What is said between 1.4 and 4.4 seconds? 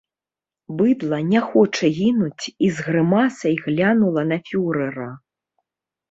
хоча гінуць і з грымасай глянула на